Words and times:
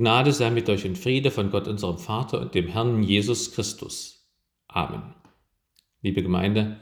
Gnade 0.00 0.32
sei 0.32 0.48
mit 0.48 0.66
euch 0.70 0.86
und 0.86 0.96
Friede 0.96 1.30
von 1.30 1.50
Gott, 1.50 1.68
unserem 1.68 1.98
Vater 1.98 2.40
und 2.40 2.54
dem 2.54 2.68
Herrn 2.68 3.02
Jesus 3.02 3.52
Christus. 3.52 4.26
Amen. 4.66 5.14
Liebe 6.00 6.22
Gemeinde, 6.22 6.78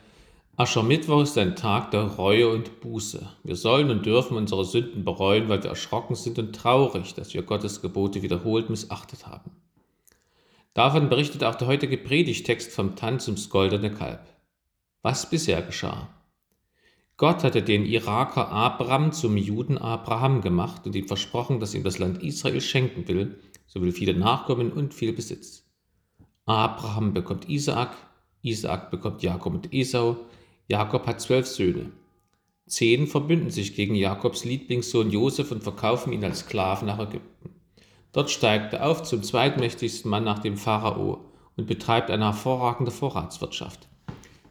Aschermittwoch 0.57 1.23
ist 1.23 1.37
ein 1.37 1.57
Tag 1.57 1.91
der 1.91 2.03
Reue 2.03 2.49
und 2.49 2.79
Buße. 2.79 3.29
Wir 3.43 3.57
sollen 3.57 3.91
und 3.91 4.07
dürfen 4.07 4.37
unsere 4.37 4.65
Sünden 4.65 5.05
bereuen, 5.05 5.49
weil 5.49 5.65
wir 5.65 5.71
erschrocken 5.71 6.15
sind 6.15 6.39
und 6.39 6.55
traurig, 6.55 7.15
dass 7.15 7.35
wir 7.35 7.43
Gottes 7.43 7.83
Gebote 7.83 8.23
wiederholt 8.23 8.71
missachtet 8.71 9.27
haben. 9.27 9.51
Davon 10.73 11.09
berichtet 11.09 11.43
auch 11.43 11.57
der 11.57 11.67
heutige 11.67 11.99
Predigtext 11.99 12.71
vom 12.71 12.95
Tanz 12.95 13.27
ums 13.27 13.51
goldene 13.51 13.91
Kalb. 13.91 14.29
Was 15.03 15.29
bisher 15.29 15.63
geschah? 15.63 16.09
Gott 17.19 17.43
hatte 17.43 17.65
den 17.65 17.85
Iraker 17.85 18.49
Abraham 18.49 19.11
zum 19.11 19.37
Juden 19.37 19.77
Abraham 19.77 20.41
gemacht 20.41 20.87
und 20.87 20.95
ihm 20.95 21.09
versprochen, 21.09 21.59
dass 21.59 21.75
ihm 21.75 21.83
das 21.83 21.99
Land 21.99 22.23
Israel 22.23 22.61
schenken 22.61 23.09
will, 23.09 23.41
sowohl 23.67 23.91
viele 23.91 24.15
Nachkommen 24.15 24.71
und 24.71 24.95
viel 24.95 25.13
Besitz. 25.13 25.69
Abraham 26.47 27.13
bekommt 27.15 27.49
Isaak, 27.49 27.97
Isaak 28.43 28.93
bekommt 28.93 29.25
Jakob 29.25 29.53
und 29.53 29.75
Esau, 29.75 30.17
Jakob 30.69 31.09
hat 31.09 31.21
zwölf 31.21 31.49
Söhne. 31.49 31.91
Zehn 32.69 33.09
verbünden 33.09 33.51
sich 33.51 33.75
gegen 33.75 33.97
Jakobs 33.97 34.45
Lieblingssohn 34.45 35.11
Josef 35.11 35.51
und 35.51 35.65
verkaufen 35.65 36.13
ihn 36.13 36.25
als 36.25 36.41
Sklaven 36.41 36.87
nach 36.87 37.01
Ägypten. 37.01 37.51
Dort 38.13 38.31
steigt 38.31 38.75
er 38.75 38.87
auf 38.87 39.03
zum 39.03 39.25
zweitmächtigsten 39.25 40.09
Mann 40.09 40.23
nach 40.23 40.39
dem 40.39 40.57
Pharao 40.57 41.25
und 41.57 41.67
betreibt 41.67 42.13
eine 42.13 42.27
hervorragende 42.27 42.93
Vorratswirtschaft. 42.93 43.89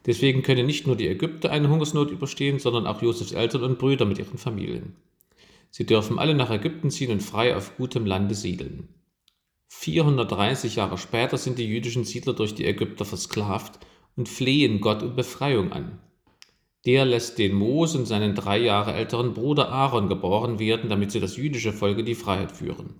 Deswegen 0.08 0.40
können 0.40 0.64
nicht 0.64 0.86
nur 0.86 0.96
die 0.96 1.06
Ägypter 1.06 1.50
eine 1.50 1.68
Hungersnot 1.68 2.10
überstehen, 2.10 2.58
sondern 2.58 2.86
auch 2.86 3.02
Josefs 3.02 3.32
Eltern 3.32 3.62
und 3.62 3.78
Brüder 3.78 4.06
mit 4.06 4.18
ihren 4.18 4.38
Familien. 4.38 4.96
Sie 5.70 5.84
dürfen 5.84 6.18
alle 6.18 6.32
nach 6.34 6.50
Ägypten 6.50 6.90
ziehen 6.90 7.10
und 7.10 7.22
frei 7.22 7.54
auf 7.54 7.76
gutem 7.76 8.06
Lande 8.06 8.34
siedeln. 8.34 8.88
430 9.68 10.76
Jahre 10.76 10.96
später 10.96 11.36
sind 11.36 11.58
die 11.58 11.66
jüdischen 11.66 12.04
Siedler 12.04 12.32
durch 12.32 12.54
die 12.54 12.64
Ägypter 12.64 13.04
versklavt 13.04 13.80
und 14.16 14.30
flehen 14.30 14.80
Gott 14.80 15.02
um 15.02 15.14
Befreiung 15.14 15.72
an. 15.72 15.98
Der 16.86 17.04
lässt 17.04 17.38
den 17.38 17.54
Mose 17.54 17.98
und 17.98 18.06
seinen 18.06 18.34
drei 18.34 18.56
Jahre 18.56 18.94
älteren 18.94 19.34
Bruder 19.34 19.68
Aaron 19.68 20.08
geboren 20.08 20.58
werden, 20.58 20.88
damit 20.88 21.12
sie 21.12 21.20
das 21.20 21.36
jüdische 21.36 21.74
Volk 21.74 21.98
in 21.98 22.06
die 22.06 22.14
Freiheit 22.14 22.52
führen. 22.52 22.94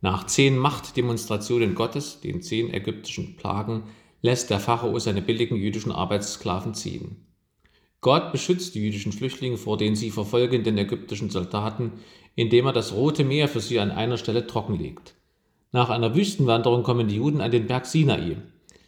Nach 0.00 0.24
zehn 0.24 0.56
Machtdemonstrationen 0.56 1.74
Gottes, 1.74 2.20
den 2.20 2.40
zehn 2.40 2.72
ägyptischen 2.72 3.36
Plagen, 3.36 3.82
lässt 4.24 4.48
der 4.48 4.58
Pharao 4.58 4.98
seine 4.98 5.20
billigen 5.20 5.56
jüdischen 5.56 5.92
Arbeitssklaven 5.92 6.72
ziehen. 6.72 7.26
Gott 8.00 8.32
beschützt 8.32 8.74
die 8.74 8.80
jüdischen 8.80 9.12
Flüchtlinge 9.12 9.58
vor 9.58 9.76
den 9.76 9.96
sie 9.96 10.10
verfolgenden 10.10 10.78
ägyptischen 10.78 11.28
Soldaten, 11.28 11.92
indem 12.34 12.64
er 12.64 12.72
das 12.72 12.94
Rote 12.94 13.22
Meer 13.22 13.48
für 13.48 13.60
sie 13.60 13.78
an 13.78 13.90
einer 13.90 14.16
Stelle 14.16 14.46
trockenlegt. 14.46 15.14
Nach 15.72 15.90
einer 15.90 16.14
Wüstenwanderung 16.14 16.84
kommen 16.84 17.06
die 17.06 17.16
Juden 17.16 17.42
an 17.42 17.50
den 17.50 17.66
Berg 17.66 17.84
Sinai. 17.84 18.38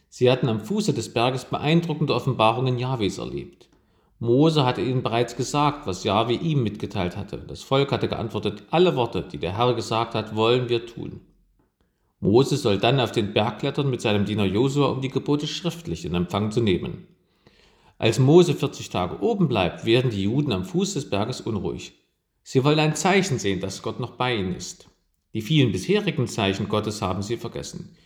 Sie 0.09 0.31
hatten 0.31 0.49
am 0.49 0.61
Fuße 0.61 0.95
des 0.95 1.13
Berges 1.13 1.45
beeindruckende 1.45 2.15
Offenbarungen 2.15 2.79
Jahwes 2.79 3.19
erlebt. 3.19 3.69
Mose 4.19 4.65
hatte 4.65 4.81
ihnen 4.81 5.03
bereits 5.03 5.37
gesagt, 5.37 5.87
was 5.87 6.05
Jahwe 6.05 6.33
ihm 6.33 6.63
mitgeteilt 6.63 7.15
hatte. 7.19 7.45
Das 7.47 7.63
Volk 7.63 7.93
hatte 7.93 8.09
geantwortet, 8.09 8.63
alle 8.71 8.97
Worte, 8.97 9.23
die 9.31 9.37
der 9.39 9.59
Herr 9.59 9.75
gesagt 9.75 10.15
hat, 10.15 10.35
wollen 10.35 10.71
wir 10.71 10.87
tun. 10.87 11.21
Mose 12.27 12.57
soll 12.57 12.79
dann 12.79 12.99
auf 12.99 13.13
den 13.13 13.33
Berg 13.33 13.61
klettern 13.61 13.89
mit 13.89 14.01
seinem 14.01 14.25
Diener 14.25 14.47
Josua, 14.47 14.89
um 14.89 15.01
die 15.01 15.11
Gebote 15.11 15.47
schriftlich 15.47 16.05
in 16.05 16.13
Empfang 16.17 16.51
zu 16.51 16.61
nehmen. 16.61 17.07
Als 17.99 18.19
Mose 18.19 18.55
40 18.55 18.91
Tage 18.91 19.23
oben 19.23 19.47
bleibt, 19.47 19.85
werden 19.85 20.11
die 20.11 20.25
Juden 20.25 20.51
am 20.51 20.65
Fuß 20.65 20.95
des 20.95 21.09
Berges 21.09 21.41
unruhig. 21.41 21.93
Sie 22.43 22.65
wollen 22.65 22.81
ein 22.81 22.97
Zeichen 22.97 23.39
sehen, 23.39 23.61
dass 23.61 23.81
Gott 23.81 24.01
noch 24.01 24.17
bei 24.17 24.35
ihnen 24.35 24.57
ist. 24.57 24.89
Die 25.35 25.41
vielen 25.41 25.71
bisherigen 25.71 26.27
Zeichen 26.27 26.69
Gottes 26.69 27.01
haben 27.01 27.23
sie 27.23 27.37
vergessen. 27.37 27.97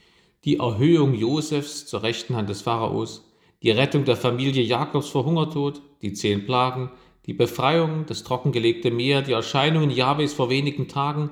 Die 0.45 0.59
Erhöhung 0.59 1.15
Josefs 1.15 1.87
zur 1.87 2.03
rechten 2.03 2.37
Hand 2.37 2.51
des 2.51 2.61
Pharaos, 2.61 3.25
die 3.63 3.71
Rettung 3.71 4.05
der 4.05 4.17
Familie 4.17 4.63
Jakobs 4.63 5.09
vor 5.09 5.25
Hungertod, 5.25 5.81
die 6.03 6.13
zehn 6.13 6.45
Plagen, 6.45 6.91
die 7.25 7.33
Befreiung, 7.33 8.05
das 8.05 8.23
trockengelegte 8.23 8.91
Meer, 8.91 9.23
die 9.23 9.33
Erscheinungen 9.33 9.91
Jahwes 9.91 10.35
vor 10.35 10.51
wenigen 10.51 10.89
Tagen, 10.89 11.31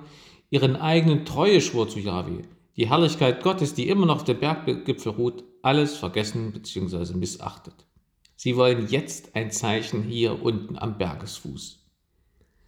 ihren 0.48 0.74
eigenen 0.74 1.26
Treueschwur 1.26 1.86
zu 1.86 1.98
Jahwe, 1.98 2.44
die 2.78 2.88
Herrlichkeit 2.88 3.42
Gottes, 3.42 3.74
die 3.74 3.88
immer 3.88 4.06
noch 4.06 4.16
auf 4.16 4.24
dem 4.24 4.38
Berggipfel 4.38 5.12
ruht, 5.12 5.42
alles 5.62 5.96
vergessen 5.96 6.52
bzw. 6.52 7.12
missachtet. 7.14 7.74
Sie 8.36 8.56
wollen 8.56 8.86
jetzt 8.88 9.34
ein 9.34 9.50
Zeichen 9.50 10.04
hier 10.04 10.44
unten 10.44 10.78
am 10.78 10.96
Bergesfuß. 10.96 11.84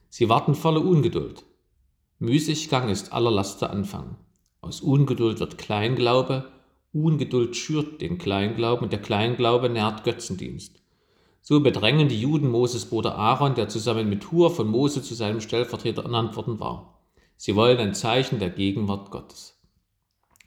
Sie 0.08 0.28
warten 0.28 0.56
voller 0.56 0.84
Ungeduld. 0.84 1.44
Müßiggang 2.18 2.88
ist 2.88 3.12
aller 3.12 3.30
Laster 3.30 3.70
Anfang. 3.70 4.16
Aus 4.60 4.80
Ungeduld 4.80 5.38
wird 5.38 5.58
Kleinglaube, 5.58 6.50
Ungeduld 6.92 7.54
schürt 7.54 8.00
den 8.00 8.18
Kleinglauben 8.18 8.82
und 8.82 8.92
der 8.92 9.00
Kleinglaube 9.00 9.70
nährt 9.70 10.02
Götzendienst. 10.02 10.82
So 11.40 11.60
bedrängen 11.60 12.08
die 12.08 12.20
Juden 12.20 12.50
Moses 12.50 12.86
Bruder 12.86 13.14
Aaron, 13.14 13.54
der 13.54 13.68
zusammen 13.68 14.08
mit 14.08 14.32
Hur 14.32 14.50
von 14.50 14.66
Mose 14.66 15.04
zu 15.04 15.14
seinem 15.14 15.40
Stellvertreter 15.40 16.02
ernannt 16.02 16.34
worden 16.34 16.58
war. 16.58 17.00
Sie 17.36 17.54
wollen 17.54 17.78
ein 17.78 17.94
Zeichen 17.94 18.40
der 18.40 18.50
Gegenwart 18.50 19.12
Gottes. 19.12 19.59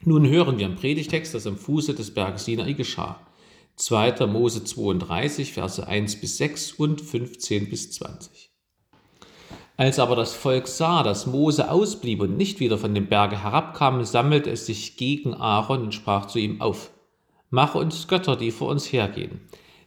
Nun 0.06 0.28
hören 0.28 0.58
wir 0.58 0.66
im 0.66 0.76
Predigtext, 0.76 1.34
dass 1.34 1.46
am 1.46 1.56
Fuße 1.56 1.94
des 1.94 2.12
Berges 2.12 2.44
Sinai 2.44 2.74
geschah. 2.74 3.20
2. 3.76 4.26
Mose 4.26 4.62
32, 4.62 5.54
Verse 5.54 5.86
1 5.86 6.20
bis 6.20 6.36
6 6.36 6.72
und 6.72 7.00
15 7.00 7.70
bis 7.70 7.90
20. 7.92 8.50
Als 9.78 9.98
aber 9.98 10.14
das 10.14 10.34
Volk 10.34 10.68
sah, 10.68 11.02
dass 11.02 11.26
Mose 11.26 11.70
ausblieb 11.70 12.20
und 12.20 12.36
nicht 12.36 12.60
wieder 12.60 12.76
von 12.76 12.94
dem 12.94 13.08
Berge 13.08 13.42
herabkam, 13.42 14.04
sammelte 14.04 14.50
es 14.50 14.66
sich 14.66 14.98
gegen 14.98 15.32
Aaron 15.32 15.84
und 15.84 15.94
sprach 15.94 16.26
zu 16.26 16.38
ihm 16.38 16.60
auf, 16.60 16.90
Mache 17.48 17.78
uns 17.78 18.06
Götter, 18.06 18.36
die 18.36 18.50
vor 18.50 18.68
uns 18.68 18.92
hergehen. 18.92 19.40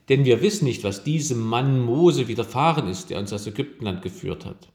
Denn 0.09 0.25
wir 0.25 0.41
wissen 0.41 0.65
nicht, 0.65 0.83
was 0.83 1.03
diesem 1.03 1.39
Mann 1.39 1.79
Mose 1.79 2.27
widerfahren 2.27 2.87
ist, 2.87 3.11
der 3.11 3.19
uns 3.19 3.33
aus 3.33 3.45
Ägyptenland 3.45 4.01
geführt 4.01 4.45
hat. 4.45 4.69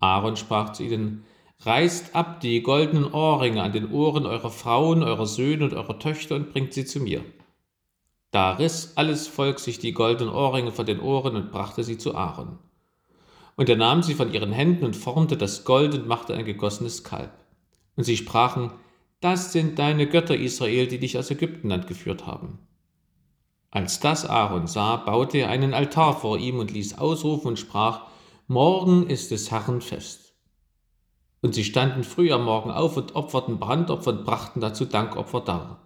Aaron 0.00 0.36
sprach 0.36 0.72
zu 0.72 0.82
ihnen, 0.82 1.24
Reißt 1.64 2.16
ab 2.16 2.40
die 2.40 2.60
goldenen 2.62 3.12
Ohrringe 3.12 3.62
an 3.62 3.72
den 3.72 3.92
Ohren 3.92 4.26
eurer 4.26 4.50
Frauen, 4.50 5.04
eurer 5.04 5.26
Söhne 5.26 5.64
und 5.64 5.74
eurer 5.74 5.98
Töchter 6.00 6.34
und 6.34 6.52
bringt 6.52 6.72
sie 6.72 6.84
zu 6.84 6.98
mir. 6.98 7.24
Da 8.32 8.52
riss 8.52 8.94
alles 8.96 9.28
Volk 9.28 9.60
sich 9.60 9.78
die 9.78 9.92
goldenen 9.92 10.32
Ohrringe 10.34 10.72
von 10.72 10.86
den 10.86 11.00
Ohren 11.00 11.36
und 11.36 11.52
brachte 11.52 11.84
sie 11.84 11.98
zu 11.98 12.16
Aaron. 12.16 12.58
Und 13.54 13.68
er 13.68 13.76
nahm 13.76 14.02
sie 14.02 14.14
von 14.14 14.32
ihren 14.32 14.50
Händen 14.50 14.84
und 14.84 14.96
formte 14.96 15.36
das 15.36 15.64
Gold 15.64 15.94
und 15.94 16.08
machte 16.08 16.34
ein 16.34 16.44
gegossenes 16.44 17.04
Kalb. 17.04 17.30
Und 17.94 18.04
sie 18.04 18.16
sprachen, 18.16 18.72
das 19.20 19.52
sind 19.52 19.78
deine 19.78 20.08
Götter, 20.08 20.34
Israel, 20.34 20.88
die 20.88 20.98
dich 20.98 21.16
aus 21.16 21.30
Ägyptenland 21.30 21.86
geführt 21.86 22.26
haben. 22.26 22.58
Als 23.70 24.00
das 24.00 24.26
Aaron 24.26 24.66
sah, 24.66 24.96
baute 24.96 25.38
er 25.38 25.50
einen 25.50 25.74
Altar 25.74 26.18
vor 26.18 26.38
ihm 26.38 26.58
und 26.58 26.72
ließ 26.72 26.98
ausrufen 26.98 27.48
und 27.48 27.58
sprach, 27.58 28.06
Morgen 28.48 29.06
ist 29.06 29.30
des 29.30 29.50
Herrn 29.50 29.80
Fest. 29.80 30.21
Und 31.42 31.54
sie 31.54 31.64
standen 31.64 32.04
früh 32.04 32.32
am 32.32 32.44
Morgen 32.44 32.70
auf 32.70 32.96
und 32.96 33.14
opferten 33.14 33.58
Brandopfer 33.58 34.12
und 34.12 34.24
brachten 34.24 34.60
dazu 34.60 34.86
Dankopfer 34.86 35.40
dar. 35.40 35.80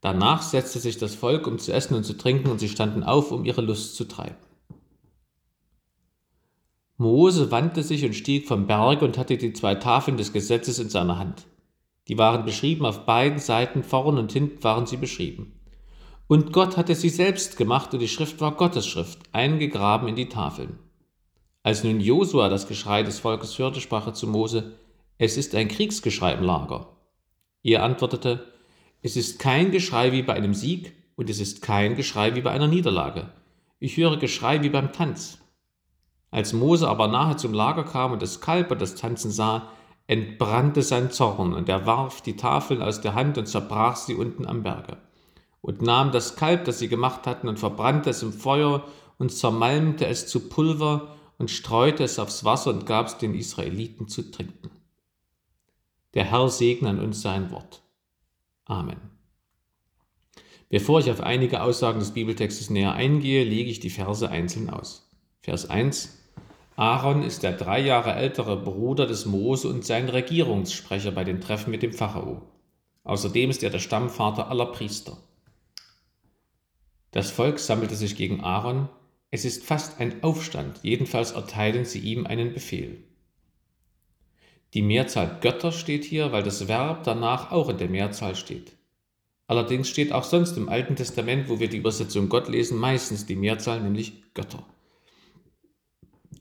Danach 0.00 0.42
setzte 0.42 0.78
sich 0.78 0.98
das 0.98 1.14
Volk, 1.14 1.46
um 1.46 1.58
zu 1.58 1.72
essen 1.72 1.94
und 1.94 2.04
zu 2.04 2.16
trinken, 2.16 2.50
und 2.50 2.60
sie 2.60 2.68
standen 2.68 3.02
auf, 3.02 3.32
um 3.32 3.44
ihre 3.44 3.62
Lust 3.62 3.96
zu 3.96 4.04
treiben. 4.04 4.36
Mose 6.96 7.50
wandte 7.50 7.82
sich 7.82 8.04
und 8.04 8.14
stieg 8.14 8.46
vom 8.46 8.66
Berg 8.66 9.00
und 9.00 9.16
hatte 9.16 9.38
die 9.38 9.54
zwei 9.54 9.74
Tafeln 9.74 10.18
des 10.18 10.34
Gesetzes 10.34 10.78
in 10.78 10.90
seiner 10.90 11.18
Hand. 11.18 11.46
Die 12.08 12.18
waren 12.18 12.44
beschrieben 12.44 12.84
auf 12.84 13.06
beiden 13.06 13.38
Seiten, 13.38 13.82
vorn 13.82 14.18
und 14.18 14.32
hinten 14.32 14.62
waren 14.62 14.86
sie 14.86 14.98
beschrieben. 14.98 15.58
Und 16.26 16.52
Gott 16.52 16.76
hatte 16.76 16.94
sie 16.94 17.08
selbst 17.08 17.56
gemacht 17.56 17.94
und 17.94 18.00
die 18.00 18.08
Schrift 18.08 18.40
war 18.40 18.52
Gottes 18.52 18.86
Schrift, 18.86 19.18
eingegraben 19.32 20.08
in 20.08 20.16
die 20.16 20.28
Tafeln. 20.28 20.78
Als 21.62 21.84
nun 21.84 22.00
Josua 22.00 22.48
das 22.48 22.68
Geschrei 22.68 23.02
des 23.02 23.18
Volkes 23.18 23.58
hörte, 23.58 23.80
sprach 23.80 24.06
er 24.06 24.14
zu 24.14 24.26
Mose, 24.26 24.76
es 25.22 25.36
ist 25.36 25.54
ein 25.54 25.68
Kriegsgeschrei 25.68 26.32
im 26.32 26.42
Lager. 26.42 26.96
Er 27.62 27.82
antwortete, 27.82 28.54
es 29.02 29.16
ist 29.16 29.38
kein 29.38 29.70
Geschrei 29.70 30.12
wie 30.12 30.22
bei 30.22 30.32
einem 30.32 30.54
Sieg 30.54 30.94
und 31.14 31.28
es 31.28 31.40
ist 31.40 31.60
kein 31.60 31.94
Geschrei 31.94 32.34
wie 32.36 32.40
bei 32.40 32.52
einer 32.52 32.68
Niederlage. 32.68 33.28
Ich 33.80 33.98
höre 33.98 34.16
Geschrei 34.16 34.62
wie 34.62 34.70
beim 34.70 34.94
Tanz. 34.94 35.36
Als 36.30 36.54
Mose 36.54 36.88
aber 36.88 37.06
nahe 37.06 37.36
zum 37.36 37.52
Lager 37.52 37.84
kam 37.84 38.12
und 38.12 38.22
das 38.22 38.40
Kalb 38.40 38.70
und 38.70 38.80
das 38.80 38.94
Tanzen 38.94 39.30
sah, 39.30 39.68
entbrannte 40.06 40.80
sein 40.80 41.10
Zorn, 41.10 41.52
und 41.52 41.68
er 41.68 41.84
warf 41.84 42.22
die 42.22 42.36
Tafeln 42.36 42.80
aus 42.80 43.02
der 43.02 43.14
Hand 43.14 43.36
und 43.36 43.44
zerbrach 43.44 43.96
sie 43.96 44.14
unten 44.14 44.46
am 44.46 44.62
Berge, 44.62 44.96
und 45.60 45.82
nahm 45.82 46.12
das 46.12 46.34
Kalb, 46.34 46.64
das 46.64 46.78
sie 46.78 46.88
gemacht 46.88 47.26
hatten, 47.26 47.46
und 47.46 47.58
verbrannte 47.58 48.08
es 48.08 48.22
im 48.22 48.32
Feuer 48.32 48.84
und 49.18 49.30
zermalmte 49.30 50.06
es 50.06 50.28
zu 50.28 50.48
Pulver 50.48 51.14
und 51.36 51.50
streute 51.50 52.04
es 52.04 52.18
aufs 52.18 52.42
Wasser 52.42 52.70
und 52.70 52.86
gab 52.86 53.08
es 53.08 53.18
den 53.18 53.34
Israeliten 53.34 54.08
zu 54.08 54.30
trinken. 54.30 54.79
Der 56.14 56.24
Herr 56.24 56.48
segne 56.48 56.88
an 56.88 56.98
uns 56.98 57.22
sein 57.22 57.50
Wort. 57.50 57.82
Amen. 58.64 59.00
Bevor 60.68 61.00
ich 61.00 61.10
auf 61.10 61.20
einige 61.20 61.62
Aussagen 61.62 61.98
des 61.98 62.12
Bibeltextes 62.12 62.70
näher 62.70 62.92
eingehe, 62.92 63.44
lege 63.44 63.70
ich 63.70 63.80
die 63.80 63.90
Verse 63.90 64.28
einzeln 64.28 64.70
aus. 64.70 65.10
Vers 65.40 65.68
1 65.68 66.16
Aaron 66.76 67.22
ist 67.22 67.42
der 67.42 67.52
drei 67.52 67.80
Jahre 67.80 68.14
ältere 68.14 68.56
Bruder 68.56 69.06
des 69.06 69.26
Mose 69.26 69.68
und 69.68 69.84
sein 69.84 70.08
Regierungssprecher 70.08 71.10
bei 71.10 71.24
den 71.24 71.40
Treffen 71.40 71.70
mit 71.70 71.82
dem 71.82 71.92
Pharao. 71.92 72.42
Außerdem 73.04 73.50
ist 73.50 73.62
er 73.62 73.70
der 73.70 73.80
Stammvater 73.80 74.48
aller 74.48 74.66
Priester. 74.66 75.18
Das 77.10 77.30
Volk 77.30 77.58
sammelte 77.58 77.96
sich 77.96 78.16
gegen 78.16 78.40
Aaron. 78.40 78.88
Es 79.30 79.44
ist 79.44 79.64
fast 79.64 80.00
ein 80.00 80.22
Aufstand, 80.22 80.80
jedenfalls 80.82 81.32
erteilen 81.32 81.84
sie 81.84 81.98
ihm 81.98 82.26
einen 82.26 82.52
Befehl. 82.54 83.04
Die 84.74 84.82
Mehrzahl 84.82 85.38
Götter 85.40 85.72
steht 85.72 86.04
hier, 86.04 86.32
weil 86.32 86.42
das 86.42 86.68
Verb 86.68 87.04
danach 87.04 87.50
auch 87.50 87.68
in 87.68 87.78
der 87.78 87.88
Mehrzahl 87.88 88.36
steht. 88.36 88.72
Allerdings 89.48 89.88
steht 89.88 90.12
auch 90.12 90.22
sonst 90.22 90.56
im 90.56 90.68
Alten 90.68 90.94
Testament, 90.94 91.48
wo 91.48 91.58
wir 91.58 91.68
die 91.68 91.78
Übersetzung 91.78 92.28
Gott 92.28 92.48
lesen, 92.48 92.78
meistens 92.78 93.26
die 93.26 93.34
Mehrzahl, 93.34 93.80
nämlich 93.80 94.32
Götter. 94.32 94.64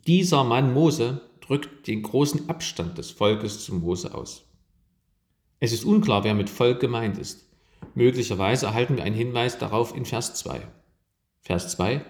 Dieser 0.06 0.44
Mann 0.44 0.74
Mose 0.74 1.22
drückt 1.42 1.88
den 1.88 2.04
großen 2.04 2.50
Abstand 2.50 3.00
des 3.00 3.10
Volkes 3.10 3.66
zu 3.66 3.74
Mose 3.74 4.14
aus. 4.14 4.46
Es 5.60 5.74
ist 5.74 5.86
unklar, 5.86 6.24
wer 6.24 6.36
mit 6.36 6.52
Volk 6.52 6.80
gemeint 6.80 7.18
ist. 7.18 7.50
Möglicherweise 7.96 8.68
erhalten 8.68 8.98
wir 8.98 9.04
einen 9.04 9.16
Hinweis 9.16 9.58
darauf 9.58 9.96
in 9.96 10.06
Vers 10.06 10.36
2. 10.36 10.62
Vers 11.42 11.70
2. 11.70 12.06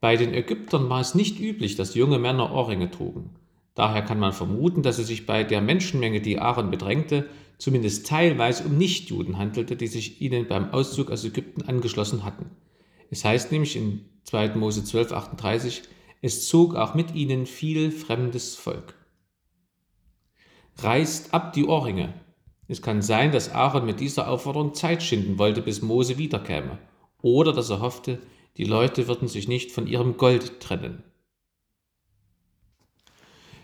Bei 0.00 0.16
den 0.16 0.32
Ägyptern 0.32 0.88
war 0.88 1.00
es 1.00 1.16
nicht 1.16 1.40
üblich, 1.40 1.74
dass 1.74 1.96
junge 1.96 2.20
Männer 2.20 2.52
Ohrringe 2.52 2.90
trugen. 2.90 3.30
Daher 3.76 4.00
kann 4.00 4.18
man 4.18 4.32
vermuten, 4.32 4.82
dass 4.82 4.98
es 4.98 5.06
sich 5.06 5.26
bei 5.26 5.44
der 5.44 5.60
Menschenmenge, 5.60 6.22
die 6.22 6.38
Aaron 6.38 6.70
bedrängte, 6.70 7.28
zumindest 7.58 8.06
teilweise 8.06 8.64
um 8.64 8.78
Nichtjuden 8.78 9.36
handelte, 9.36 9.76
die 9.76 9.86
sich 9.86 10.22
ihnen 10.22 10.48
beim 10.48 10.70
Auszug 10.70 11.10
aus 11.10 11.24
Ägypten 11.24 11.62
angeschlossen 11.62 12.24
hatten. 12.24 12.50
Es 13.10 13.24
heißt 13.24 13.52
nämlich 13.52 13.76
in 13.76 14.06
2. 14.24 14.56
Mose 14.56 14.82
12, 14.82 15.12
38, 15.12 15.82
es 16.22 16.48
zog 16.48 16.74
auch 16.74 16.94
mit 16.94 17.14
ihnen 17.14 17.44
viel 17.44 17.90
fremdes 17.90 18.56
Volk. 18.56 18.94
Reißt 20.78 21.34
ab 21.34 21.52
die 21.52 21.66
Ohrringe. 21.66 22.14
Es 22.68 22.80
kann 22.80 23.02
sein, 23.02 23.30
dass 23.30 23.52
Aaron 23.52 23.84
mit 23.84 24.00
dieser 24.00 24.28
Aufforderung 24.28 24.72
Zeit 24.72 25.02
schinden 25.02 25.38
wollte, 25.38 25.60
bis 25.60 25.82
Mose 25.82 26.16
wiederkäme, 26.16 26.78
oder 27.20 27.52
dass 27.52 27.68
er 27.68 27.80
hoffte, 27.80 28.20
die 28.56 28.64
Leute 28.64 29.06
würden 29.06 29.28
sich 29.28 29.48
nicht 29.48 29.70
von 29.70 29.86
ihrem 29.86 30.16
Gold 30.16 30.60
trennen. 30.60 31.02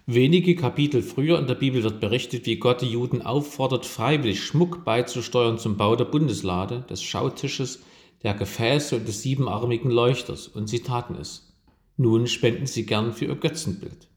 Wenige 0.07 0.57
Kapitel 0.57 1.01
früher 1.01 1.39
in 1.39 1.47
der 1.47 1.55
Bibel 1.55 1.85
wird 1.85 2.01
berichtet, 2.01 2.47
wie 2.47 2.57
Gott 2.57 2.83
die 2.83 2.91
Juden 2.91 3.23
auffordert, 3.23 3.87
freiwillig 3.87 4.43
Schmuck 4.43 4.85
beizusteuern 4.85 5.59
zum 5.59 5.77
Bau 5.77 5.95
der 5.95 6.07
Bundeslade, 6.07 6.85
des 6.91 7.03
Schautisches, 7.03 7.85
der 8.25 8.35
Gefäße 8.35 8.97
und 8.97 9.07
des 9.07 9.23
siebenarmigen 9.23 9.93
Leuchters, 9.93 10.49
und 10.49 10.67
sie 10.67 10.81
taten 10.81 11.15
es. 11.15 11.55
Nun 11.97 12.27
spenden 12.27 12.67
sie 12.67 12.85
gern 12.85 13.13
für 13.13 13.27
ihr 13.27 13.37
Götzenbild. 13.37 14.09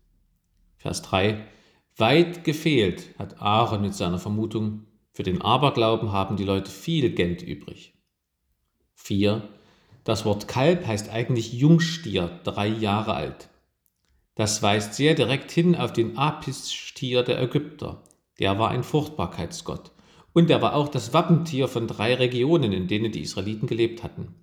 Vers 0.77 1.03
3 1.03 1.45
Weit 1.97 2.43
gefehlt 2.43 3.17
hat 3.19 3.41
Aaron 3.41 3.81
mit 3.81 3.93
seiner 3.93 4.19
Vermutung, 4.19 4.88
für 5.13 5.23
den 5.23 5.41
Aberglauben 5.41 6.11
haben 6.11 6.35
die 6.35 6.43
Leute 6.43 6.69
viel 6.69 7.11
Geld 7.11 7.41
übrig. 7.41 7.93
4. 8.95 9.47
Das 10.03 10.25
Wort 10.25 10.47
Kalb 10.47 10.88
heißt 10.88 11.09
eigentlich 11.09 11.53
Jungstier, 11.53 12.39
drei 12.43 12.67
Jahre 12.67 13.13
alt. 13.13 13.49
Das 14.35 14.61
weist 14.61 14.93
sehr 14.93 15.15
direkt 15.15 15.49
hin 15.49 15.75
auf 15.75 15.93
den 15.93 16.17
Apis-Stier 16.17 17.23
der 17.23 17.41
Ägypter. 17.41 18.03
Der 18.37 18.59
war 18.59 18.69
ein 18.69 18.83
Fruchtbarkeitsgott. 18.83 19.91
Und 20.33 20.49
er 20.49 20.61
war 20.61 20.75
auch 20.75 20.89
das 20.89 21.13
Wappentier 21.13 21.69
von 21.69 21.87
drei 21.87 22.13
Regionen, 22.15 22.73
in 22.73 22.87
denen 22.87 23.13
die 23.13 23.21
Israeliten 23.21 23.67
gelebt 23.67 24.03
hatten. 24.03 24.35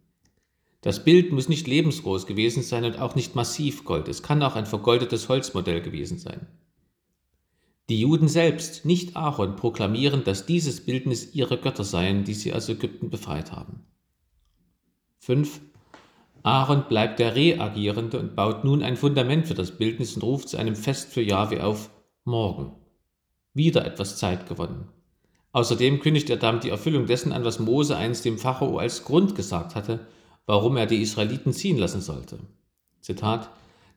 Das 0.81 1.05
Bild 1.05 1.31
muss 1.31 1.51
nicht 1.51 1.69
lebensgroß 1.69 2.27
gewesen 2.27 2.63
sein 2.63 2.85
und 2.85 2.99
auch 2.99 3.15
nicht 3.15 3.37
massiv 3.37 3.85
Gold. 3.85 4.09
Es 4.09 4.23
kann 4.23 4.43
auch 4.43 4.57
ein 4.57 4.67
vergoldetes 4.67 5.29
Holzmodell 5.29 5.83
gewesen 5.83 6.19
sein. 6.19 6.47
Die 7.91 8.01
Juden 8.01 8.29
selbst, 8.29 8.87
nicht 8.87 9.17
Aaron, 9.17 9.57
proklamieren, 9.57 10.25
dass 10.25 10.47
dieses 10.47 10.85
Bildnis 10.85 11.35
ihre 11.35 11.59
Götter 11.59 11.85
seien, 11.85 12.25
die 12.25 12.35
sie 12.35 12.55
aus 12.55 12.69
Ägypten 12.69 13.11
befreit 13.11 13.53
haben. 13.53 13.85
5. 15.19 15.61
Aaron 16.45 16.85
bleibt 16.89 17.19
der 17.21 17.37
Reagierende 17.37 18.19
und 18.19 18.35
baut 18.35 18.65
nun 18.65 18.83
ein 18.83 18.97
Fundament 18.97 19.47
für 19.47 19.55
das 19.55 19.71
Bildnis 19.71 20.17
und 20.17 20.23
ruft 20.23 20.49
zu 20.49 20.57
einem 20.57 20.75
Fest 20.75 21.13
für 21.13 21.23
Jahwe 21.23 21.65
auf 21.65 21.91
morgen. 22.25 22.73
Wieder 23.55 23.85
etwas 23.85 24.17
Zeit 24.17 24.49
gewonnen. 24.49 24.89
Außerdem 25.53 26.01
kündigt 26.01 26.31
er 26.31 26.39
damit 26.39 26.65
die 26.65 26.71
Erfüllung 26.71 27.07
dessen 27.07 27.33
an, 27.33 27.45
was 27.45 27.61
Mose 27.61 27.97
einst 27.97 28.25
dem 28.25 28.39
Pharao 28.39 28.79
als 28.79 29.05
Grund 29.05 29.35
gesagt 29.35 29.75
hatte, 29.75 30.01
warum 30.47 30.77
er 30.77 30.87
die 30.87 31.03
Israeliten 31.03 31.53
ziehen 31.53 31.79
lassen 31.79 32.01
sollte. 32.01 32.39
Zitat: 33.01 33.51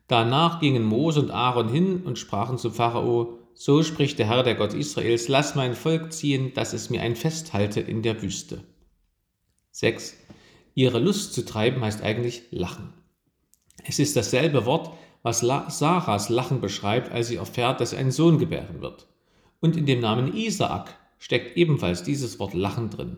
Danach 0.06 0.60
gingen 0.60 0.84
Mose 0.84 1.20
und 1.20 1.30
Aaron 1.30 1.68
hin 1.68 2.02
und 2.04 2.18
sprachen 2.18 2.58
zum 2.58 2.72
Pharao: 2.72 3.38
So 3.54 3.82
spricht 3.82 4.18
der 4.18 4.26
Herr, 4.26 4.42
der 4.42 4.54
Gott 4.54 4.74
Israels: 4.74 5.28
Lass 5.28 5.54
mein 5.54 5.74
Volk 5.74 6.12
ziehen, 6.12 6.52
dass 6.54 6.74
es 6.74 6.90
mir 6.90 7.00
ein 7.00 7.16
Fest 7.16 7.54
halte 7.54 7.80
in 7.80 8.02
der 8.02 8.22
Wüste. 8.22 8.62
6. 9.72 10.14
Ihre 10.76 10.98
Lust 10.98 11.32
zu 11.32 11.42
treiben 11.42 11.80
heißt 11.80 12.02
eigentlich 12.02 12.42
lachen. 12.50 12.92
Es 13.84 13.98
ist 13.98 14.14
dasselbe 14.14 14.66
Wort, 14.66 14.94
was 15.22 15.40
Sarahs 15.40 16.28
Lachen 16.28 16.60
beschreibt, 16.60 17.10
als 17.10 17.28
sie 17.28 17.36
erfährt, 17.36 17.80
dass 17.80 17.94
einen 17.94 18.10
Sohn 18.10 18.38
gebären 18.38 18.82
wird. 18.82 19.08
Und 19.60 19.78
in 19.78 19.86
dem 19.86 20.00
Namen 20.00 20.36
Isaak 20.36 20.94
steckt 21.18 21.56
ebenfalls 21.56 22.02
dieses 22.02 22.38
Wort 22.38 22.52
Lachen 22.52 22.90
drin. 22.90 23.16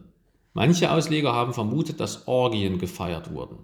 Manche 0.55 0.93
Ausleger 0.93 1.33
haben 1.33 1.53
vermutet, 1.53 1.99
dass 1.99 2.29
Orgien 2.29 2.79
gefeiert 2.79 3.35
wurden. 3.35 3.59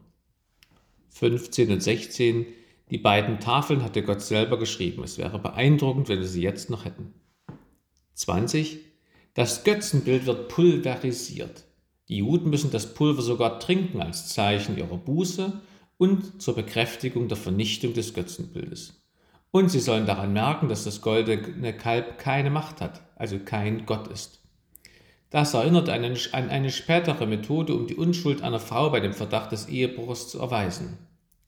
15 1.11 1.71
und 1.71 1.83
16 1.83 2.47
Die 2.91 2.99
beiden 2.99 3.39
Tafeln 3.39 3.85
hatte 3.85 4.03
Gott 4.03 4.23
selber 4.23 4.59
geschrieben. 4.59 5.05
Es 5.05 5.19
wäre 5.19 5.39
beeindruckend, 5.39 6.09
wenn 6.09 6.19
wir 6.19 6.27
sie 6.27 6.43
jetzt 6.43 6.69
noch 6.69 6.85
hätten. 6.85 7.15
20 8.15 8.81
Das 9.35 9.63
Götzenbild 9.63 10.27
wird 10.27 10.49
pulverisiert. 10.49 11.65
Die 12.09 12.19
Juden 12.19 12.51
müssen 12.51 12.71
das 12.71 12.95
Pulver 12.95 13.23
sogar 13.23 13.61
trinken 13.61 14.03
als 14.03 14.29
Zeichen 14.29 14.77
ihrer 14.77 14.99
Buße 14.99 15.61
und 15.97 16.43
zur 16.43 16.55
Bekräftigung 16.55 17.29
der 17.29 17.37
Vernichtung 17.37 17.95
des 17.95 18.13
Götzenbildes. 18.13 19.03
Und 19.51 19.71
sie 19.71 19.81
sollen 19.81 20.05
daran 20.05 20.33
merken, 20.33 20.69
dass 20.69 20.85
das 20.85 21.01
goldene 21.01 21.73
Kalb 21.73 22.19
keine 22.19 22.51
Macht 22.51 22.81
hat, 22.81 23.03
also 23.17 23.39
kein 23.39 23.87
Gott 23.87 24.09
ist. 24.09 24.41
Das 25.31 25.55
erinnert 25.55 25.89
an 25.89 26.05
eine 26.33 26.71
spätere 26.71 27.27
Methode, 27.27 27.75
um 27.75 27.87
die 27.87 27.97
Unschuld 27.97 28.43
einer 28.43 28.61
Frau 28.61 28.91
bei 28.91 29.01
dem 29.01 29.13
Verdacht 29.13 29.53
des 29.53 29.69
Ehebruchs 29.69 30.29
zu 30.29 30.39
erweisen. 30.39 30.99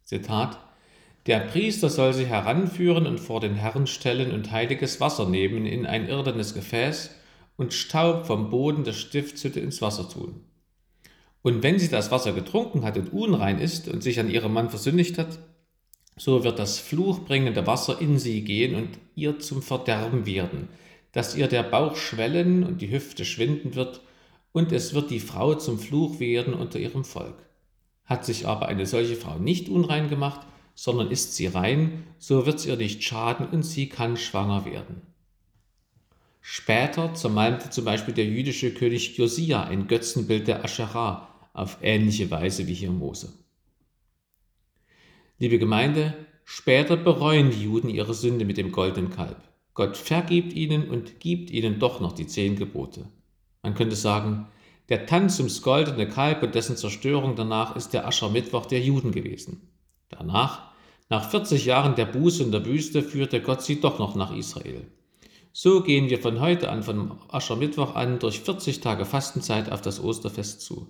Zitat 0.05 0.59
Der 1.27 1.41
Priester 1.41 1.89
soll 1.89 2.13
sie 2.13 2.27
heranführen 2.27 3.07
und 3.07 3.21
vor 3.21 3.41
den 3.41 3.55
Herrn 3.55 3.87
stellen 3.87 4.33
und 4.33 4.51
heiliges 4.51 5.01
Wasser 5.01 5.29
nehmen 5.29 5.67
in 5.67 5.85
ein 5.85 6.09
irdenes 6.09 6.55
Gefäß 6.55 7.11
und 7.57 7.75
Staub 7.75 8.27
vom 8.27 8.51
Boden 8.51 8.85
der 8.85 8.93
Stiftshütte 8.93 9.61
ins 9.61 9.81
Wasser 9.83 10.09
tun. 10.09 10.41
Und 11.43 11.63
wenn 11.63 11.79
sie 11.79 11.89
das 11.89 12.11
Wasser 12.11 12.33
getrunken 12.33 12.85
hat 12.85 12.99
und 12.99 13.13
unrein 13.13 13.61
ist 13.61 13.89
und 13.89 14.03
sich 14.03 14.19
an 14.19 14.31
ihrem 14.31 14.53
Mann 14.53 14.69
versündigt 14.69 15.17
hat, 15.17 15.39
so 16.17 16.45
wird 16.45 16.59
das 16.59 16.79
fluchbringende 16.79 17.67
Wasser 17.67 18.01
in 18.01 18.19
sie 18.19 18.43
gehen 18.43 18.75
und 18.75 18.89
ihr 19.15 19.39
zum 19.39 19.63
Verderben 19.63 20.27
werden, 20.27 20.69
dass 21.13 21.37
ihr 21.37 21.47
der 21.47 21.63
Bauch 21.63 21.97
schwellen 21.97 22.65
und 22.65 22.81
die 22.81 22.91
Hüfte 22.91 23.25
schwinden 23.25 23.75
wird, 23.75 24.01
und 24.53 24.73
es 24.73 24.95
wird 24.95 25.11
die 25.11 25.21
Frau 25.21 25.55
zum 25.55 25.79
Fluch 25.79 26.19
werden 26.19 26.55
unter 26.55 26.79
ihrem 26.79 27.05
Volk. 27.05 27.37
Hat 28.07 28.25
sich 28.25 28.47
aber 28.47 28.69
eine 28.69 28.87
solche 28.87 29.17
Frau 29.17 29.39
nicht 29.39 29.69
unrein 29.69 30.09
gemacht, 30.09 30.41
sondern 30.75 31.11
ist 31.11 31.37
sie 31.37 31.47
rein, 31.47 32.05
so 32.19 32.47
wird 32.47 32.57
es 32.57 32.67
ihr 32.67 32.77
nicht 32.77 33.03
schaden 33.05 33.47
und 33.47 33.65
sie 33.65 33.89
kann 33.89 34.17
schwanger 34.17 34.65
werden. 34.65 35.03
Später 36.49 37.13
zermalmte 37.13 37.71
zum 37.71 37.85
Beispiel 37.85 38.15
der 38.15 38.25
jüdische 38.25 38.73
König 38.73 39.17
Josia 39.17 39.65
ein 39.65 39.89
Götzenbild 39.89 40.47
der 40.47 40.65
Aschera 40.65 41.27
auf 41.53 41.79
ähnliche 41.83 42.31
Weise 42.31 42.69
wie 42.69 42.73
hier 42.73 42.93
Mose. 42.93 43.33
Liebe 45.41 45.59
Gemeinde, 45.59 46.15
später 46.45 46.97
bereuen 46.97 47.51
die 47.51 47.65
Juden 47.65 47.89
ihre 47.89 48.15
Sünde 48.15 48.45
mit 48.45 48.59
dem 48.59 48.71
goldenen 48.71 49.11
Kalb. 49.11 49.43
Gott 49.75 49.97
vergibt 49.97 50.53
ihnen 50.53 50.89
und 50.89 51.19
gibt 51.19 51.51
ihnen 51.51 51.81
doch 51.81 51.99
noch 51.99 52.13
die 52.13 52.29
zehn 52.29 52.55
Gebote. 52.55 53.09
Man 53.65 53.75
könnte 53.75 53.97
sagen, 53.97 54.47
der 54.89 55.07
Tanz 55.07 55.41
ums 55.41 55.63
goldene 55.63 56.09
Kalb 56.09 56.45
und 56.45 56.55
dessen 56.55 56.77
Zerstörung 56.77 57.35
danach 57.35 57.75
ist 57.75 57.93
der 57.93 58.07
Aschermittwoch 58.07 58.67
der 58.67 58.81
Juden 58.81 59.11
gewesen. 59.11 59.69
Danach, 60.11 60.71
nach 61.11 61.29
40 61.29 61.65
Jahren 61.65 61.97
der 61.97 62.07
Buße 62.07 62.45
in 62.45 62.53
der 62.53 62.65
Wüste, 62.65 63.03
führte 63.03 63.43
Gott 63.43 63.63
sie 63.63 63.81
doch 63.81 63.99
noch 63.99 64.15
nach 64.15 64.33
Israel. 64.33 64.87
So 65.59 65.81
gehen 65.81 66.11
wir 66.11 66.19
von 66.19 66.41
heute 66.41 66.69
an, 66.69 66.83
von 66.83 67.13
Aschermittwoch 67.29 67.95
an, 67.95 68.19
durch 68.19 68.41
40 68.41 68.81
Tage 68.81 69.07
Fastenzeit 69.07 69.73
auf 69.73 69.81
das 69.81 70.05
Osterfest 70.05 70.61
zu. 70.61 70.87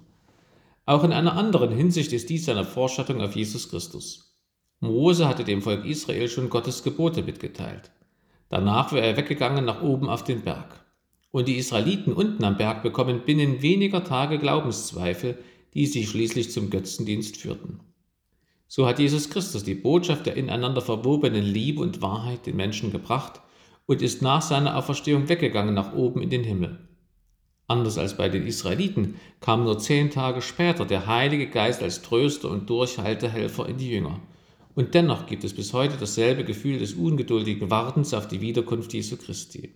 Auch 0.86 1.04
in 1.04 1.12
einer 1.12 1.36
anderen 1.36 1.70
Hinsicht 1.70 2.12
ist 2.12 2.30
dies 2.30 2.48
eine 2.48 2.64
Vorschattung 2.64 3.20
auf 3.20 3.36
Jesus 3.36 3.70
Christus. 3.70 4.36
Mose 4.80 5.28
hatte 5.28 5.44
dem 5.44 5.62
Volk 5.62 5.84
Israel 5.84 6.28
schon 6.28 6.50
Gottes 6.50 6.82
Gebote 6.82 7.22
mitgeteilt. 7.22 7.92
Danach 8.48 8.90
war 8.90 8.98
er 8.98 9.16
weggegangen 9.16 9.64
nach 9.64 9.82
oben 9.82 10.08
auf 10.08 10.24
den 10.24 10.42
Berg. 10.42 10.84
Und 11.30 11.46
die 11.46 11.58
Israeliten 11.58 12.12
unten 12.12 12.42
am 12.42 12.56
Berg 12.56 12.82
bekommen 12.82 13.20
binnen 13.24 13.62
weniger 13.62 14.02
Tage 14.02 14.36
Glaubenszweifel, 14.40 15.38
die 15.74 15.86
sie 15.86 16.04
schließlich 16.04 16.50
zum 16.50 16.70
Götzendienst 16.70 17.36
führten. 17.36 17.78
So 18.66 18.88
hat 18.88 18.98
Jesus 18.98 19.30
Christus 19.30 19.62
die 19.62 19.76
Botschaft 19.76 20.26
der 20.26 20.34
ineinander 20.34 20.80
verwobenen 20.80 21.44
Liebe 21.44 21.80
und 21.80 22.02
Wahrheit 22.02 22.46
den 22.46 22.56
Menschen 22.56 22.90
gebracht 22.90 23.42
und 23.86 24.02
ist 24.02 24.22
nach 24.22 24.42
seiner 24.42 24.76
Auferstehung 24.76 25.28
weggegangen 25.28 25.74
nach 25.74 25.94
oben 25.94 26.20
in 26.20 26.30
den 26.30 26.44
Himmel. 26.44 26.78
Anders 27.68 27.98
als 27.98 28.16
bei 28.16 28.28
den 28.28 28.46
Israeliten 28.46 29.16
kam 29.40 29.64
nur 29.64 29.78
zehn 29.78 30.10
Tage 30.10 30.40
später 30.40 30.84
der 30.84 31.06
Heilige 31.06 31.48
Geist 31.48 31.82
als 31.82 32.02
Tröster 32.02 32.50
und 32.50 32.70
Durchhaltehelfer 32.70 33.68
in 33.68 33.78
die 33.78 33.90
Jünger. 33.90 34.20
Und 34.76 34.94
dennoch 34.94 35.26
gibt 35.26 35.42
es 35.42 35.54
bis 35.54 35.72
heute 35.72 35.96
dasselbe 35.98 36.44
Gefühl 36.44 36.78
des 36.78 36.94
ungeduldigen 36.94 37.70
Wartens 37.70 38.14
auf 38.14 38.28
die 38.28 38.40
Wiederkunft 38.40 38.92
Jesu 38.92 39.16
Christi. 39.16 39.72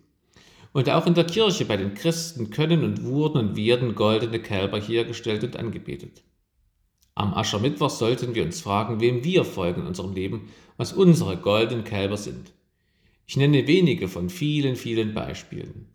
Und 0.72 0.88
auch 0.88 1.06
in 1.06 1.14
der 1.14 1.24
Kirche 1.24 1.64
bei 1.64 1.76
den 1.76 1.94
Christen 1.94 2.50
können 2.50 2.84
und 2.84 3.02
wurden 3.02 3.38
und 3.38 3.56
werden 3.56 3.96
goldene 3.96 4.38
Kälber 4.38 4.78
hergestellt 4.78 5.42
und 5.42 5.56
angebetet. 5.56 6.22
Am 7.16 7.34
Aschermittwoch 7.34 7.90
sollten 7.90 8.36
wir 8.36 8.44
uns 8.44 8.60
fragen, 8.60 9.00
wem 9.00 9.24
wir 9.24 9.44
folgen 9.44 9.80
in 9.82 9.88
unserem 9.88 10.12
Leben, 10.12 10.48
was 10.76 10.92
unsere 10.92 11.36
goldenen 11.36 11.82
Kälber 11.82 12.16
sind. 12.16 12.52
Ich 13.30 13.36
nenne 13.36 13.68
wenige 13.68 14.08
von 14.08 14.28
vielen, 14.28 14.74
vielen 14.74 15.14
Beispielen. 15.14 15.86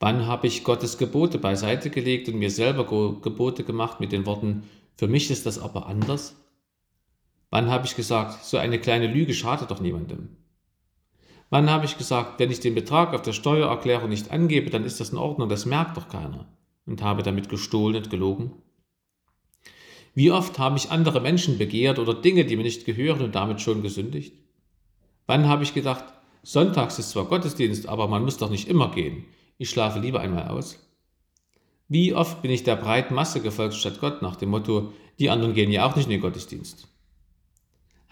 Wann 0.00 0.26
habe 0.26 0.46
ich 0.46 0.64
Gottes 0.64 0.96
Gebote 0.96 1.36
beiseite 1.36 1.90
gelegt 1.90 2.28
und 2.28 2.38
mir 2.38 2.50
selber 2.50 2.86
Gebote 3.20 3.62
gemacht 3.62 4.00
mit 4.00 4.10
den 4.10 4.24
Worten, 4.24 4.62
für 4.96 5.06
mich 5.06 5.30
ist 5.30 5.44
das 5.44 5.58
aber 5.58 5.84
anders? 5.84 6.34
Wann 7.50 7.68
habe 7.68 7.84
ich 7.84 7.94
gesagt, 7.94 8.42
so 8.42 8.56
eine 8.56 8.80
kleine 8.80 9.06
Lüge 9.06 9.34
schadet 9.34 9.70
doch 9.70 9.80
niemandem? 9.80 10.30
Wann 11.50 11.68
habe 11.68 11.84
ich 11.84 11.98
gesagt, 11.98 12.40
wenn 12.40 12.50
ich 12.50 12.60
den 12.60 12.74
Betrag 12.74 13.12
auf 13.12 13.20
der 13.20 13.34
Steuererklärung 13.34 14.08
nicht 14.08 14.30
angebe, 14.30 14.70
dann 14.70 14.84
ist 14.84 14.98
das 14.98 15.10
in 15.10 15.18
Ordnung, 15.18 15.50
das 15.50 15.66
merkt 15.66 15.98
doch 15.98 16.08
keiner 16.08 16.48
und 16.86 17.02
habe 17.02 17.22
damit 17.22 17.50
gestohlen 17.50 17.96
und 17.96 18.08
gelogen? 18.08 18.52
Wie 20.14 20.30
oft 20.30 20.58
habe 20.58 20.78
ich 20.78 20.90
andere 20.90 21.20
Menschen 21.20 21.58
begehrt 21.58 21.98
oder 21.98 22.14
Dinge, 22.14 22.46
die 22.46 22.56
mir 22.56 22.62
nicht 22.62 22.86
gehören 22.86 23.20
und 23.20 23.34
damit 23.34 23.60
schon 23.60 23.82
gesündigt? 23.82 24.32
Wann 25.26 25.48
habe 25.48 25.62
ich 25.62 25.74
gedacht, 25.74 26.15
Sonntags 26.46 26.98
ist 26.98 27.10
zwar 27.10 27.24
Gottesdienst, 27.24 27.88
aber 27.88 28.06
man 28.06 28.24
muss 28.24 28.38
doch 28.38 28.50
nicht 28.50 28.68
immer 28.68 28.92
gehen 28.92 29.24
ich 29.58 29.70
schlafe 29.70 29.98
lieber 29.98 30.20
einmal 30.20 30.48
aus? 30.48 30.78
Wie 31.88 32.14
oft 32.14 32.42
bin 32.42 32.50
ich 32.50 32.64
der 32.64 32.76
breiten 32.76 33.14
Masse 33.14 33.40
gefolgt 33.40 33.74
statt 33.74 34.00
Gott 34.00 34.22
nach 34.22 34.36
dem 34.36 34.50
Motto, 34.50 34.92
die 35.18 35.30
anderen 35.30 35.54
gehen 35.54 35.70
ja 35.70 35.86
auch 35.86 35.96
nicht 35.96 36.06
in 36.06 36.10
den 36.10 36.20
Gottesdienst? 36.20 36.88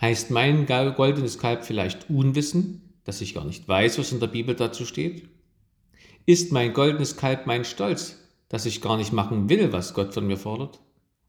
Heißt 0.01 0.31
mein 0.31 0.67
goldenes 0.67 1.39
Kalb 1.39 1.65
vielleicht 1.65 2.09
Unwissen, 2.09 2.95
dass 3.05 3.21
ich 3.21 3.35
gar 3.35 3.45
nicht 3.45 3.69
weiß, 3.69 3.99
was 3.99 4.13
in 4.13 4.21
der 4.21 4.27
Bibel 4.29 4.55
dazu 4.55 4.87
steht? 4.87 5.29
Ist 6.27 6.53
mein 6.53 6.73
goldenes 6.73 7.17
Kalb 7.17 7.47
mein 7.47 7.65
Stolz, 7.65 8.19
dass 8.49 8.67
ich 8.67 8.81
gar 8.81 8.97
nicht 8.97 9.13
machen 9.13 9.49
will, 9.51 9.73
was 9.73 9.95
Gott 9.95 10.15
von 10.15 10.27
mir 10.27 10.39
fordert? 10.39 10.81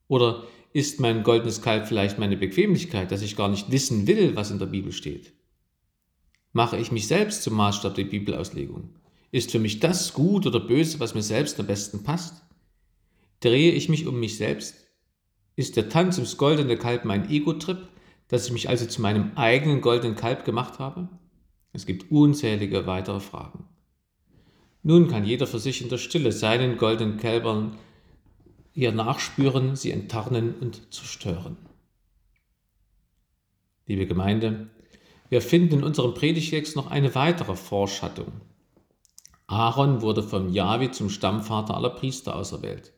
Oder 0.07 0.43
ist 0.71 1.00
mein 1.00 1.24
goldenes 1.24 1.62
Kalb 1.62 1.88
vielleicht 1.88 2.19
meine 2.19 2.38
Bequemlichkeit, 2.38 3.12
dass 3.12 3.21
ich 3.21 3.35
gar 3.35 3.50
nicht 3.50 3.71
wissen 3.71 4.07
will, 4.07 4.35
was 4.35 4.51
in 4.51 4.59
der 4.59 4.65
Bibel 4.67 4.91
steht? 4.91 5.33
Mache 6.55 6.77
ich 6.77 6.89
mich 6.89 7.07
selbst 7.07 7.43
zum 7.43 7.55
Maßstab 7.55 7.95
der 7.95 8.05
Bibelauslegung? 8.05 8.91
Ist 9.29 9.51
für 9.51 9.59
mich 9.59 9.81
das 9.81 10.13
gut 10.13 10.47
oder 10.47 10.62
böse, 10.62 11.01
was 11.01 11.13
mir 11.13 11.21
selbst 11.21 11.59
am 11.59 11.67
besten 11.67 12.03
passt? 12.03 12.45
Drehe 13.41 13.74
ich 13.74 13.89
mich 13.89 14.07
um 14.07 14.21
mich 14.21 14.38
selbst? 14.38 14.75
Ist 15.57 15.75
der 15.75 15.89
Tanz 15.89 16.15
ums 16.15 16.38
goldene 16.38 16.77
Kalb 16.77 17.03
mein 17.03 17.29
Ego-Trip, 17.29 17.89
dass 18.29 18.45
ich 18.45 18.53
mich 18.53 18.69
also 18.69 18.85
zu 18.85 19.01
meinem 19.01 19.33
eigenen 19.35 19.81
goldenen 19.81 20.15
Kalb 20.15 20.45
gemacht 20.45 20.79
habe? 20.79 21.09
Es 21.74 21.85
gibt 21.85 22.09
unzählige 22.09 22.88
weitere 22.88 23.19
Fragen. 23.19 23.65
Nun 24.81 25.09
kann 25.09 25.25
jeder 25.25 25.47
für 25.47 25.59
sich 25.59 25.81
in 25.81 25.89
der 25.89 25.97
Stille 25.97 26.31
seinen 26.31 26.77
goldenen 26.77 27.17
Kälbern 27.17 27.75
ihr 28.74 28.93
nachspüren, 28.93 29.75
sie 29.75 29.91
enttarnen 29.91 30.55
und 30.55 30.93
zerstören. 30.93 31.57
Liebe 33.88 34.07
Gemeinde, 34.07 34.69
wir 35.36 35.42
finden 35.42 35.80
in 35.80 35.84
unserem 35.84 36.13
Predigtext 36.13 36.77
noch 36.77 36.89
eine 36.89 37.13
weitere 37.13 37.58
Vorschattung. 37.58 38.32
Aaron 39.48 40.01
wurde 40.01 40.24
von 40.24 40.54
Jahwe 40.54 40.92
zum 40.92 41.10
Stammvater 41.10 41.75
aller 41.75 41.89
Priester 41.89 42.38
auserwählt. 42.38 42.94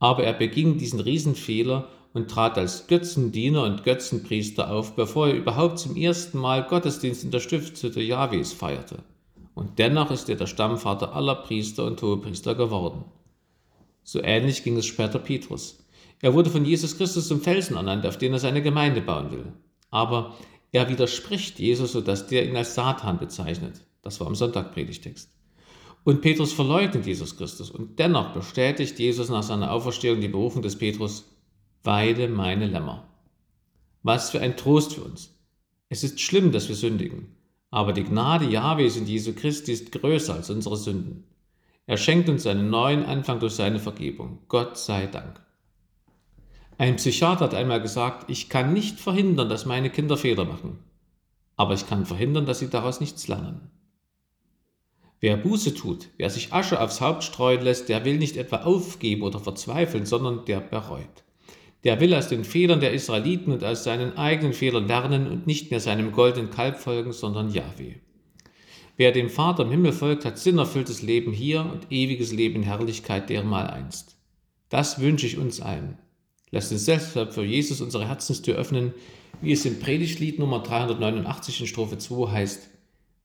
Aber 0.00 0.24
er 0.24 0.32
beging 0.32 0.76
diesen 0.76 0.98
Riesenfehler 0.98 1.86
und 2.14 2.32
trat 2.32 2.58
als 2.58 2.88
Götzendiener 2.88 3.62
und 3.62 3.84
Götzenpriester 3.84 4.72
auf, 4.72 4.96
bevor 4.96 5.28
er 5.28 5.34
überhaupt 5.34 5.78
zum 5.78 5.94
ersten 5.94 6.38
Mal 6.38 6.64
Gottesdienst 6.64 7.22
in 7.22 7.30
der 7.30 7.38
Stiftshütte 7.38 8.02
Jahwes 8.02 8.52
feierte. 8.52 9.04
Und 9.54 9.78
dennoch 9.78 10.10
ist 10.10 10.28
er 10.28 10.34
der 10.34 10.48
Stammvater 10.48 11.14
aller 11.14 11.36
Priester 11.36 11.84
und 11.84 12.02
Hohepriester 12.02 12.56
geworden. 12.56 13.04
So 14.02 14.20
ähnlich 14.20 14.64
ging 14.64 14.76
es 14.78 14.86
später 14.86 15.20
Petrus. 15.20 15.78
Er 16.22 16.34
wurde 16.34 16.50
von 16.50 16.64
Jesus 16.64 16.96
Christus 16.96 17.28
zum 17.28 17.40
Felsen 17.40 17.76
ernannt, 17.76 18.04
auf 18.04 18.18
den 18.18 18.32
er 18.32 18.40
seine 18.40 18.62
Gemeinde 18.62 19.00
bauen 19.00 19.30
will. 19.30 19.52
Aber 19.90 20.34
er 20.72 20.88
widerspricht 20.88 21.58
Jesus, 21.58 21.92
sodass 21.92 22.26
der 22.26 22.46
ihn 22.46 22.56
als 22.56 22.74
Satan 22.74 23.18
bezeichnet. 23.18 23.84
Das 24.02 24.20
war 24.20 24.26
im 24.26 24.34
Sonntag-Predigtext. 24.34 25.30
Und 26.04 26.20
Petrus 26.20 26.52
verleugnet 26.52 27.06
Jesus 27.06 27.36
Christus. 27.36 27.70
Und 27.70 27.98
dennoch 27.98 28.32
bestätigt 28.32 28.98
Jesus 28.98 29.28
nach 29.28 29.42
seiner 29.42 29.72
Auferstehung 29.72 30.20
die 30.20 30.28
Berufung 30.28 30.62
des 30.62 30.76
Petrus, 30.76 31.36
weide 31.84 32.28
meine 32.28 32.66
Lämmer. 32.66 33.08
Was 34.02 34.30
für 34.30 34.40
ein 34.40 34.56
Trost 34.56 34.94
für 34.94 35.02
uns. 35.02 35.34
Es 35.88 36.04
ist 36.04 36.20
schlimm, 36.20 36.52
dass 36.52 36.68
wir 36.68 36.76
sündigen. 36.76 37.34
Aber 37.70 37.92
die 37.92 38.04
Gnade 38.04 38.46
Jahwes 38.46 38.96
und 38.96 39.08
Jesu 39.08 39.34
Christi 39.34 39.72
ist 39.72 39.92
größer 39.92 40.34
als 40.34 40.50
unsere 40.50 40.76
Sünden. 40.76 41.24
Er 41.86 41.96
schenkt 41.96 42.28
uns 42.28 42.46
einen 42.46 42.70
neuen 42.70 43.04
Anfang 43.04 43.40
durch 43.40 43.54
seine 43.54 43.78
Vergebung. 43.78 44.40
Gott 44.48 44.78
sei 44.78 45.06
Dank. 45.06 45.40
Ein 46.78 46.94
Psychiater 46.94 47.46
hat 47.46 47.54
einmal 47.54 47.82
gesagt, 47.82 48.30
ich 48.30 48.48
kann 48.48 48.72
nicht 48.72 49.00
verhindern, 49.00 49.48
dass 49.48 49.66
meine 49.66 49.90
Kinder 49.90 50.16
Fehler 50.16 50.44
machen, 50.44 50.78
aber 51.56 51.74
ich 51.74 51.88
kann 51.88 52.06
verhindern, 52.06 52.46
dass 52.46 52.60
sie 52.60 52.70
daraus 52.70 53.00
nichts 53.00 53.26
lernen. 53.26 53.72
Wer 55.18 55.36
Buße 55.36 55.74
tut, 55.74 56.08
wer 56.18 56.30
sich 56.30 56.52
Asche 56.52 56.80
aufs 56.80 57.00
Haupt 57.00 57.24
streuen 57.24 57.62
lässt, 57.62 57.88
der 57.88 58.04
will 58.04 58.16
nicht 58.18 58.36
etwa 58.36 58.58
aufgeben 58.58 59.22
oder 59.22 59.40
verzweifeln, 59.40 60.06
sondern 60.06 60.44
der 60.44 60.60
bereut. 60.60 61.24
Der 61.82 61.98
will 61.98 62.14
aus 62.14 62.28
den 62.28 62.44
Fehlern 62.44 62.78
der 62.78 62.92
Israeliten 62.92 63.52
und 63.52 63.64
aus 63.64 63.82
seinen 63.82 64.16
eigenen 64.16 64.52
Fehlern 64.52 64.86
lernen 64.86 65.26
und 65.26 65.48
nicht 65.48 65.72
mehr 65.72 65.80
seinem 65.80 66.12
goldenen 66.12 66.50
Kalb 66.50 66.78
folgen, 66.78 67.12
sondern 67.12 67.50
Yahweh. 67.50 67.96
Wer 68.96 69.10
dem 69.10 69.30
Vater 69.30 69.64
im 69.64 69.70
Himmel 69.72 69.92
folgt, 69.92 70.24
hat 70.24 70.38
sinnerfülltes 70.38 71.02
Leben 71.02 71.32
hier 71.32 71.60
und 71.60 71.90
ewiges 71.90 72.32
Leben 72.32 72.56
in 72.56 72.62
Herrlichkeit 72.62 73.30
dermal 73.30 73.66
einst. 73.66 74.16
Das 74.68 75.00
wünsche 75.00 75.26
ich 75.26 75.38
uns 75.38 75.60
allen. 75.60 75.98
Lasst 76.50 76.72
uns 76.72 76.86
deshalb 76.86 77.32
für 77.32 77.44
Jesus 77.44 77.80
unsere 77.80 78.08
Herzenstür 78.08 78.56
öffnen, 78.56 78.94
wie 79.40 79.52
es 79.52 79.64
im 79.64 79.80
Predigtlied 79.80 80.38
Nummer 80.38 80.60
389 80.60 81.60
in 81.60 81.66
Strophe 81.66 81.98
2 81.98 82.30
heißt. 82.30 82.70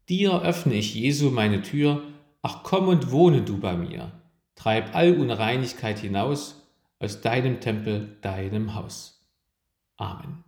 Dir 0.10 0.42
öffne 0.42 0.76
ich, 0.76 0.94
Jesu, 0.94 1.30
meine 1.30 1.62
Tür, 1.62 2.04
ach 2.42 2.64
komm 2.64 2.90
und 2.90 3.12
wohne 3.12 3.42
du 3.42 3.58
bei 3.58 3.76
mir. 3.76 4.12
Treib 4.56 4.96
all 4.96 5.16
Unreinigkeit 5.16 6.00
hinaus 6.00 6.62
aus 7.00 7.22
deinem 7.22 7.60
Tempel, 7.60 8.18
deinem 8.22 8.76
Haus. 8.76 9.26
Amen. 9.98 10.44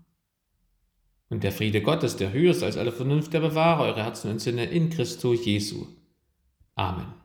Und 1.29 1.43
der 1.43 1.51
Friede 1.51 1.81
Gottes, 1.81 2.17
der 2.17 2.31
höher 2.33 2.51
ist 2.51 2.63
als 2.63 2.77
alle 2.77 2.91
Vernunft, 2.91 3.33
der 3.33 3.39
bewahre 3.39 3.83
eure 3.83 4.03
Herzen 4.03 4.31
und 4.31 4.39
Sinne 4.39 4.65
in 4.65 4.89
Christo 4.89 5.33
Jesu. 5.33 5.87
Amen. 6.75 7.24